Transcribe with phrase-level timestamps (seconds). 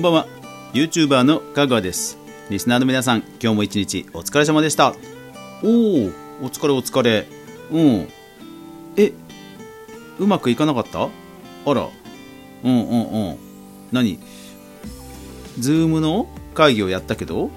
[0.00, 0.26] んばんは。
[0.72, 2.16] YouTuber のかぐわです。
[2.48, 4.94] リスナーの皆さん今日も一日お疲れ様でした。
[5.62, 6.06] おお
[6.46, 7.26] お疲れお疲れ。
[7.70, 8.08] うん。
[8.96, 9.12] え
[10.18, 11.02] うまくいかなかった？
[11.02, 11.90] あら。
[12.64, 13.36] うんうんうん。
[13.92, 14.18] 何？
[15.58, 17.50] ズームの会議をやったけど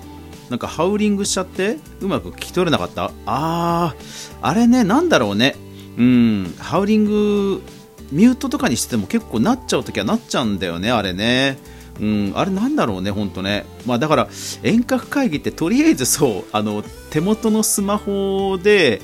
[0.50, 3.14] なんかハウリングしちゃってうまく聞き取れなかった？
[3.26, 5.56] あーあれねなんだろうね。
[5.98, 6.56] うん。
[6.60, 7.64] ハウリング
[8.12, 11.58] ミュートとかにしてても結構なっちゃう時はなっちゃうんだよねあれね。
[12.00, 13.66] うん、あれなんだろうね、本当ね。
[13.86, 14.30] まあだから
[14.64, 19.02] 遠隔会議ってとりあえずそうあの手元のスマホで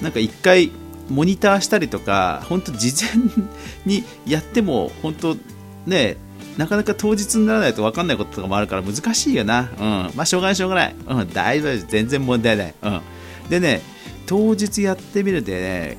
[0.00, 0.70] なんか一回
[1.08, 3.24] モニターしたりとか本当事前
[3.84, 5.36] にやっても本当
[5.86, 6.16] ね
[6.56, 9.70] なかなか当日にならないと分かんないこととかもあるから難しいよな。
[9.78, 10.12] うん。
[10.14, 10.94] まあ、しょうがない、しょうがない。
[11.06, 11.86] うん、大丈夫。
[11.86, 12.74] 全然問題ない。
[12.82, 13.00] うん。
[13.48, 13.80] でね、
[14.26, 15.98] 当日やってみるでね、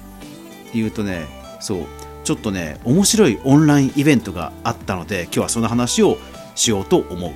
[0.74, 1.28] 言うとね、
[1.60, 1.86] そう、
[2.24, 6.18] ちょっとね、面白いオンラインイベントがあったので、今日はその話を
[6.56, 7.32] しようと思う。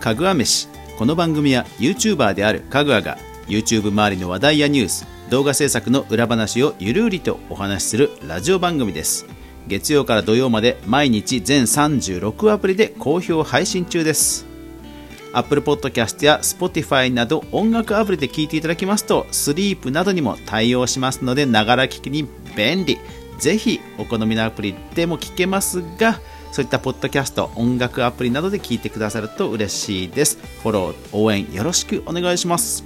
[0.00, 0.68] かぐわ飯。
[0.98, 9.26] この番組は YouTuber であるかぐわが YouTube 周りの話題やニュース、動画制作の裏話をゆるりとお話しするラジオ番組です
[9.66, 14.47] 月曜から土曜まで毎日全36アプリで好評配信中です
[15.32, 22.98] Apple Podcast や Spotify など音楽アプリで聴いていただきますとスリープなどにも対応しますのでながら聞きに便利。
[23.38, 30.38] ぜひお好みのアプリでも聞けますがそういったポッドキャスト音楽アプリなどで聞いてくださると嬉しいです。
[30.62, 32.84] フォロー応援よろしくお願いします。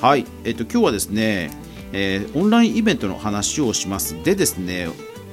[0.00, 1.64] はい、えっ、と今日はですね
[1.96, 4.22] えー、オンラインイベントの話をします。
[4.24, 4.88] でですね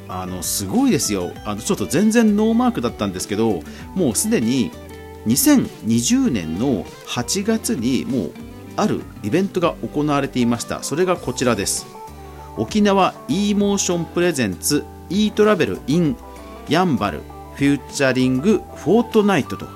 [0.07, 1.31] あのすごいですよ。
[1.43, 3.61] あのちょっと全然ノーマークだったんですけど
[3.95, 4.71] もうすでに
[5.25, 8.31] 2020年の8月にもう
[8.75, 10.83] あるイベントが行われていました。
[10.83, 11.85] それがこちらです。
[12.57, 16.15] 沖縄 e モーションプレゼンツ e トラベル in
[16.69, 17.21] ヤンバル
[17.55, 19.67] フューチャリングフォートナイトと。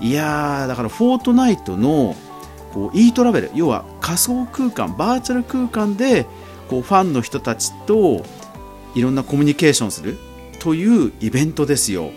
[0.00, 2.16] いやーだからフォートナイトの
[2.72, 6.26] こう e トラベル要は仮想空間バーチャル空間で
[6.68, 8.24] こうファンの人たちと
[8.94, 10.18] いろんなコミュニケーションする
[10.58, 12.10] というイベントですよ。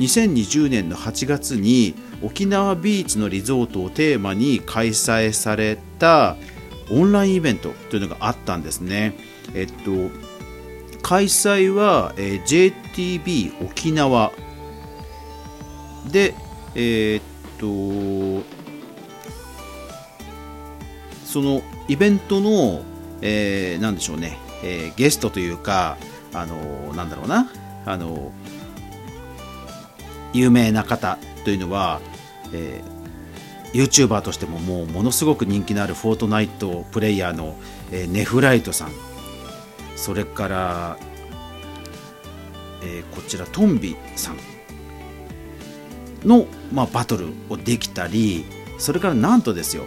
[0.00, 6.36] 2020年の8月に沖縄ビーチのリゾートをテーマに開催された
[6.90, 9.14] オンラインイベントというのがあったんですね。
[9.54, 10.10] えっと
[11.02, 14.32] 開催は、えー、JTB 沖縄。
[16.10, 16.34] で
[16.74, 18.46] えー、っと
[21.26, 22.82] そのイベントの、
[23.20, 25.98] えー、なんでしょうね、えー、ゲストというか、
[26.32, 27.52] あのー、なんだろうな、
[27.84, 28.32] あの
[30.32, 32.00] 有名な方というのは、
[32.52, 37.56] えー、YouTuber としてももうものすごく人気のあるフォートナイトプレイヤーの、
[37.90, 38.90] えー、ネフライトさん。
[39.96, 40.96] それから、
[42.82, 44.36] えー、こちらトンビさん
[46.26, 48.46] の、まあ、バトルをできたり
[48.78, 49.84] それからなんとですよ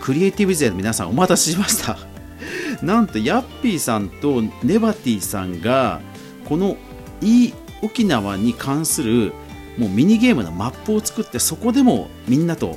[0.00, 1.96] クリエイティブ勢の皆さんお待たせしました。
[2.82, 6.00] なんとヤッピーさんとネバティさんが
[6.44, 6.76] この
[7.20, 9.32] e 沖縄に関する
[9.78, 12.76] もうミニゲームのマップを作ってそこでもみんなと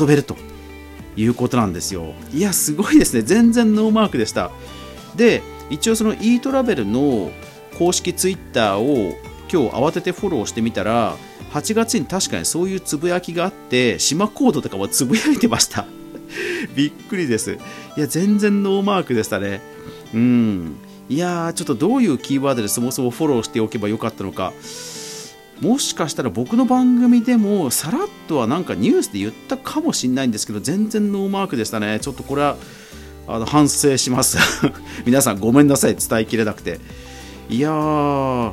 [0.00, 0.36] 遊べると
[1.16, 4.50] いうことなんですよいやすごいですね全然ノーマークでした
[5.16, 7.30] で一応その e トラベルの
[7.78, 9.16] 公式ツイッターを
[9.52, 11.16] 今日慌ててフォローしてみたら
[11.52, 15.86] 8月に確かにそういうつぶやきがあって島コードとかもつぶやいてました
[16.74, 17.58] びっくりです。
[17.96, 19.60] いや、全然ノーマークでしたね。
[20.14, 20.76] うん。
[21.08, 24.52] いやー、ちょっとどういうキーワードでそもそもフォローしておけばよかったのか。
[25.60, 32.00] もしかしたら僕の番組でもさらっとはなんかニュースで言ったかもしれないんですけど、全然ノーマークでしたね。
[32.00, 32.56] ちょっとこれは
[33.28, 34.38] あの反省します。
[35.04, 36.80] 皆さんごめんなさい、伝えきれなくて。
[37.48, 38.52] いやー、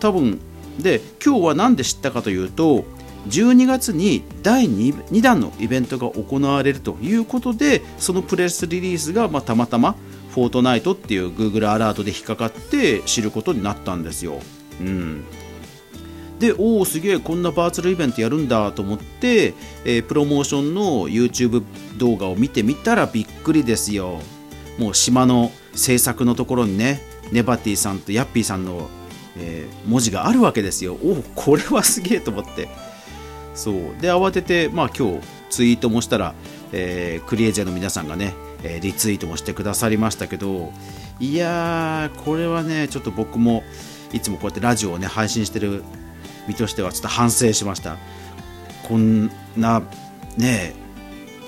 [0.00, 0.40] 多分、
[0.80, 2.84] で、今日は何で知ったかというと、
[3.28, 9.96] 12月に第 2, 2弾のイベントが行われるということでそのプレスリリースがまあたまたま
[10.30, 14.40] フォートナイトっていう Google アラートで引っかかって知ることになったんですよ。
[14.80, 15.24] うん、
[16.38, 19.54] でおおすげえこんなバーチャルイベントやるんだと思って、
[19.84, 21.64] えー、プロモーションの YouTube
[21.96, 24.20] 動画を見てみたらびっくりですよ。
[24.78, 27.00] もう島の制作のところにね
[27.32, 28.88] ネバティさんとヤッピーさんの、
[29.36, 30.96] えー、文字があるわけですよ。
[31.02, 32.68] おおこれはすげえと思って。
[33.54, 33.74] そう。
[34.00, 35.20] で慌てて、まあ、今日
[35.50, 36.34] ツイートもしたら、
[36.72, 40.72] えー、クリエイジャーの皆さんがね、えー、リツイートもしてくださりましたけど
[41.20, 43.62] いやーこれはねちょっと僕も
[44.12, 45.82] いつもこうやってラジオをね配信してる
[46.48, 47.96] 身としてはちょっと反省しました。
[48.88, 49.82] こんな
[50.36, 50.72] ね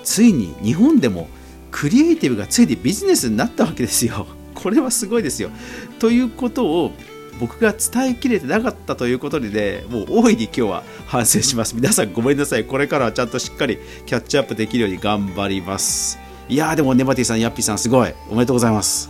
[0.04, 1.28] ついに日本でも
[1.70, 4.26] クリエイティブがついにビジネスになったわけですよ。
[4.54, 5.50] これはすごいですよ。
[5.98, 6.92] ということを
[7.38, 11.74] 僕が伝えきれてなかったということでねもう大いに今日は反省します。
[11.74, 12.64] 皆さんごめんなさい。
[12.64, 16.18] これからはちゃんとしっかりキャッチアップできるように頑張ります。
[16.48, 18.12] いやーでもネバティさんヤッピーさんすごい。
[18.28, 19.08] おめでとうございます。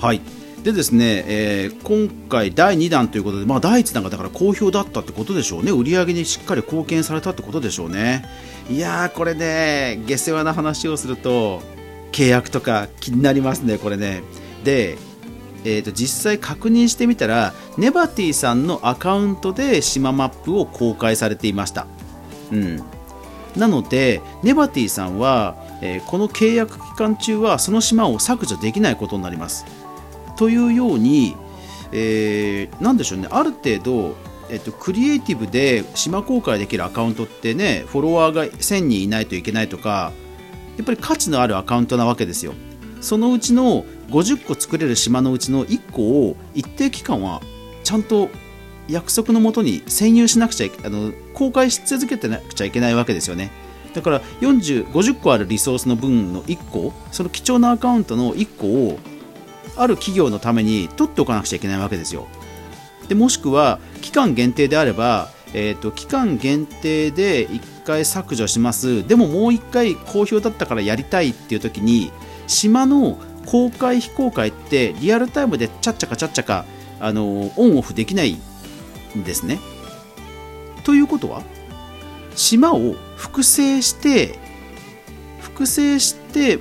[0.00, 0.41] はい。
[0.62, 5.72] でですね、えー、今回第2弾ということで、まあ、第1弾がだから好評だったってことでしょうね。
[5.72, 8.24] 売り上げにしっかり貢献されたってことでしょうね。
[8.70, 11.62] いやーこれね下世話な話をすると
[12.12, 14.22] 契約とか気になりますねこれね。
[14.62, 14.98] で
[15.64, 21.86] えーと、実際確認してみたらネバティさんのアカウントで島マップを公開されていました、
[22.50, 22.82] うん、
[23.56, 29.81] なのでネバティさんは、えー、この契約期間中はその島を削除できないことになります。
[30.36, 31.36] というように、
[31.92, 33.28] えー、なんでしょうね。
[33.30, 34.16] ある程度
[34.52, 40.12] えっと、クリエイティブで島公開できるアカウントってねフォロワーが1000人いないといけないとか
[40.76, 42.52] やっぱり価値のあるアカウントなわけですよ。
[43.00, 47.40] そのうちの50個作れる島のうちの1個を一定期間は
[47.82, 48.28] ちゃんと
[48.88, 53.50] 約束のもとに占有しなくちゃあの公開し続けてなくちゃいけないわけですよね。
[53.94, 58.98] だから40 50個あるリソースの分の1個その貴重なアカウントの1個を
[59.76, 62.26] ある企業のために取っておかなくちゃいけないわけですよ
[63.08, 72.12] でもしくは期間限定であれば、えーと、期間限定で1回削除しますでももう1回好評だったからやりたいっていう時に
[72.46, 76.64] 島の公開非公開ってリアルタイムでちゃっちゃかちゃっちゃか
[77.00, 78.38] あのオンオフできない
[79.16, 79.58] んですね。
[80.84, 81.42] ということは
[82.34, 84.38] 島を複製して
[85.40, 86.58] 複製して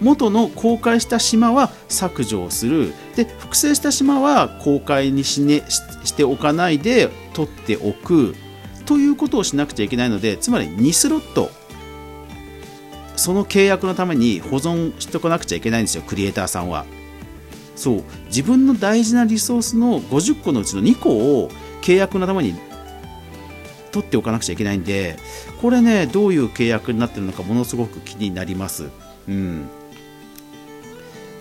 [0.00, 2.92] 元の公開した島は削除をする。
[3.14, 8.34] で複製した島は公開にし,、ね、しておかないで取っておく。
[8.84, 11.50] ということをしなくちゃいけないのでつまり2スロット。
[13.16, 16.84] その契約のために保存しておかなくちゃいけないんですよクリエイターさんは。
[17.74, 18.04] そう。
[18.26, 21.50] 自分の大事なリソースの50個のうちの2個を
[21.82, 22.54] 契約のために
[23.92, 25.16] 取っておかなくちゃいけないんで
[25.62, 28.90] これねどういう契約になってるのかものすごく気になります。
[29.28, 29.68] うん。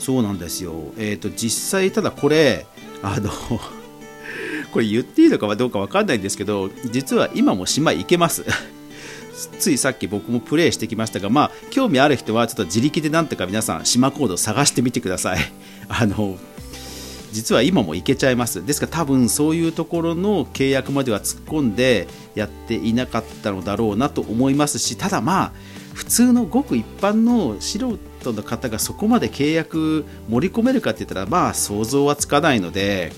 [0.06, 0.94] そうなんですよ。
[1.00, 2.68] えっ、ー、と、実際、ただこれ、
[3.02, 3.32] あの
[4.72, 8.46] これ言っていいのかどうか分かんないんですけど、実は今も島行けます。
[9.58, 15.40] ついさっき僕もプレイしてきましたが、まあ、興味ある人はちょっと自力でなんとか皆さん島コードを探してみてください。
[15.90, 16.38] あの
[17.32, 18.64] 実は今も行けちゃいます。
[18.64, 25.52] ですから多分そういうところの契約までは突っ込んでやっていなかったのだろうなと思いますし、ただまあ、
[25.96, 33.14] 普通のごく一般の素人の方がそこまで契約盛り込めるかって言ったらまあ想像はつかないので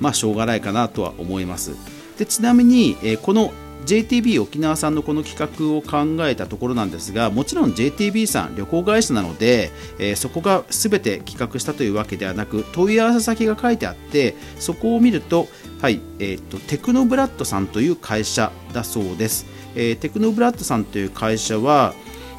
[0.00, 1.76] まあしょうがないかなとは思います。
[2.18, 3.52] でちなみに、え、この
[3.84, 9.70] JTB 沖縄さんのこの企画を考えたところなんですがもちろん JTB さん旅行会社なので、
[10.00, 15.46] えー、そこが全て企画したというわけではなく問い合わせ先が書いてあってそこを見ると,、
[15.80, 19.46] はいえーと、テクノブラッドさんという会社だそうです、
[19.76, 21.94] えー、テクノブラッドさんという会社は、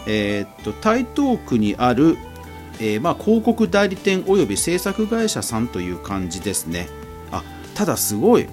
[0.08, 2.18] えー、っと台東区にある、
[2.80, 6.88] えー、まあ、広告代理店および制作会社さんという感じですね。
[7.32, 7.44] あ
[7.76, 8.48] ただすごい、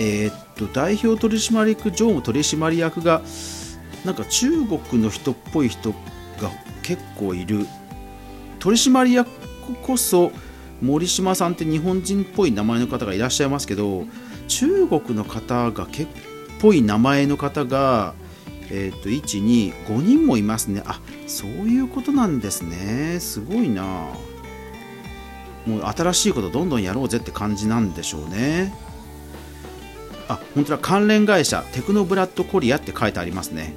[0.00, 3.22] えー、っと代表取締役常務取締役が
[4.04, 5.96] なんか中国の人っぽい人が
[6.82, 7.66] 結構いる。
[8.58, 9.28] 取締役
[9.82, 10.32] こそ
[10.80, 14.04] 森島さんって日本人っぽい名前の方がいらっしゃいますけど
[14.48, 16.08] 中国の方が結
[16.64, 18.14] ぽい名前の方が
[18.70, 20.82] えっ、ー、と125人もいますね。
[20.86, 23.18] あそういうことなんですね。
[23.20, 24.08] すごいな。
[25.66, 28.74] もう新しいことどんどんやろうぜって感じなんでしょうね。
[30.28, 30.78] あ本当だ。
[30.78, 33.74] 関連会社テクノブラッドコリアって書いてありますね。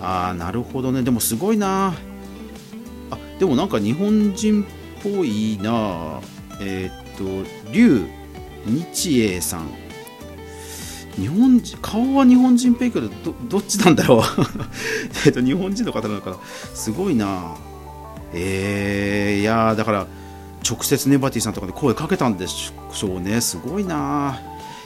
[0.00, 1.02] ああなるほどね。
[1.02, 1.94] でもすごいな。
[3.10, 4.66] あでもなんか日本人っ
[5.02, 6.20] ぽいな。
[6.60, 8.06] えっ、ー、と劉
[8.66, 9.79] 日英さん。
[11.20, 13.08] 日本人顔は日本人っぽいけど
[13.48, 14.22] どっちなんだろう？
[15.26, 16.36] えっと日本人の方なのかな？
[16.74, 17.54] すごいな。
[18.32, 20.06] えー、いやだから
[20.68, 23.40] 直接ネバティさんとかで声かけたんでしょうね。
[23.40, 24.40] すごいな。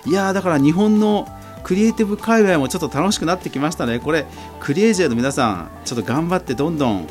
[0.06, 1.28] いやだから日本の
[1.62, 3.98] クリエイティブ界隈もちょっと楽しくなってきましたね。
[3.98, 4.26] これ
[4.60, 7.06] クリエイジャーの皆さんちょっと頑張ってどんどん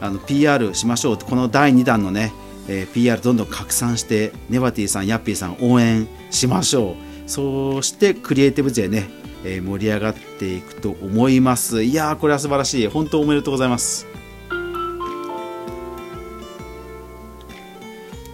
[0.00, 1.18] あの PR しましょう。
[1.18, 2.32] この第2弾のね、
[2.68, 7.09] えー、PR どんどん拡散してネバティさんヤッピーさん応援しましょう。
[7.30, 9.08] そしてクリエイティブ勢ね、
[9.44, 11.84] えー、盛り上がっていくと思います。
[11.84, 12.88] いやーこれは素晴らしい。
[12.88, 14.08] 本当おめでとうございます。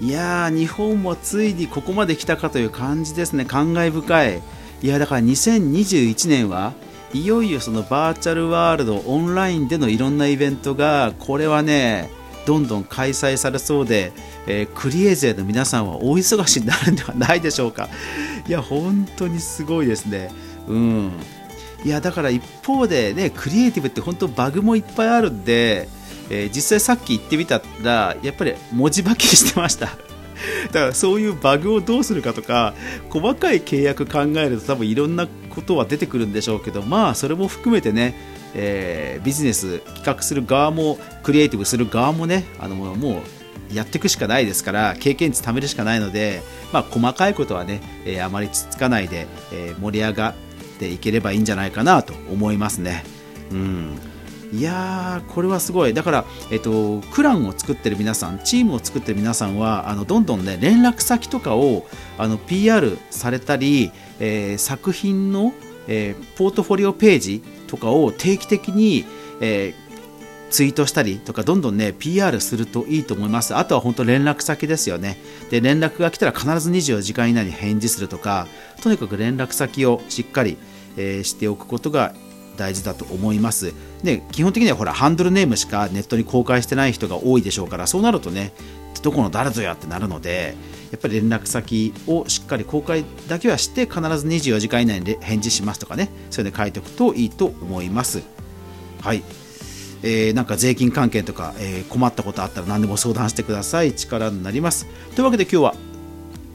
[0.00, 3.44] いやー日本もついにここまで来たかという感じですね。
[3.44, 4.42] 感慨深い。
[4.80, 6.72] いやだから2021年は
[7.12, 12.10] いよいよそのバーチャルワールドオンラインでのいろんなイベントがこれはね
[12.46, 14.12] どんどん開催されそうで、
[14.46, 17.90] えー、クリエイ勢の皆さんは大忙しになるんではないでしょうか。
[18.48, 20.30] いや本当にすごいですね。
[20.68, 21.12] うん。
[21.84, 25.88] いやだから一方でねクリエイティブって本当バグもいっぱいあるんで、
[26.30, 29.96] えー、実際さっき言ってみたらやっぱり文字化けしてました。
[30.72, 32.74] だからそういうバグをどうするかとか
[33.08, 38.14] 細かい契約考えると多分いろんなことは出てくるんでしょうけどまあそれも含めてね、
[38.54, 43.22] えー、ビジネス企画する側もクリエイティブする側もねあのもう
[43.72, 46.42] やっていくしかないですから経験値貯めるしかないので、
[46.72, 50.34] まあ、細かいことはね、えー、あまりつつかないで、えー、盛り上がっ
[50.78, 53.04] ていければいいんじゃないかなと思いますね。
[53.50, 53.98] うん
[54.52, 65.52] いやーこれはすごいだから、えっと、クランを作ってる皆さんチームを作ってる皆さんはあのどんどんね連絡先とかをあの PR されたり、えー、作品の、
[65.88, 69.04] えー、ポートフォリオページとかを定期的に、
[69.40, 69.85] えー、
[70.56, 75.18] ツイートしたりとかどんどんね PR するといいと思いますあとは本当連絡先ですよね
[75.50, 78.46] で連絡が来たら必ず24時間以内に返事するとか
[78.82, 80.56] とにかく連絡先をしっかり、
[80.96, 82.14] えー、しておくことが
[82.56, 83.74] 大事だと思います。
[84.02, 88.52] で基本的にはほらハンドルネームしかネットに公開してない人が多いでしょうからそうなるとね
[89.02, 90.54] どこの誰ぞやってなるので
[90.90, 98.22] やっぱり連絡先をしっかり公開だけはして必ず24時間以内に返事しますとかねそういうの書いておくといいと思います。
[99.02, 99.22] はい、
[100.08, 103.92] えー、なんか税金関係とか、えー、困ったことあったら何でも相談してください。
[103.92, 104.86] 力になります。
[105.16, 105.74] というわけで今日は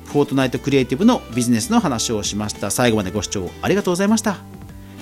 [0.06, 2.72] フォートナイトクリエイティブのビジネスの話をしました。
[2.72, 4.38] 最後までご視聴ありがとうございました。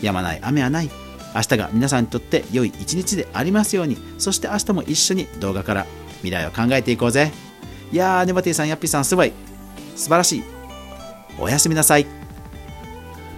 [0.01, 0.89] 止まない雨はない。
[1.35, 3.97] 明日が皆さんにとって良い一日でありますように。
[4.17, 5.85] そして明日も一緒に動画から
[6.23, 7.31] 未来を考えていこうぜ。
[7.91, 9.31] いやーネバティさんヤッピーさんすごい。
[9.95, 10.43] 素晴らしい。
[11.39, 12.18] おやすみなさい。